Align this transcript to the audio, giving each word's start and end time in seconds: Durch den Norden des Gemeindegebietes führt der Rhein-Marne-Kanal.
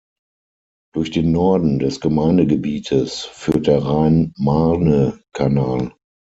Durch 0.95 1.11
den 1.11 1.31
Norden 1.31 1.77
des 1.77 2.01
Gemeindegebietes 2.01 3.23
führt 3.25 3.67
der 3.67 3.85
Rhein-Marne-Kanal. 3.85 5.93